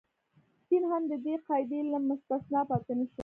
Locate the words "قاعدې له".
1.47-1.97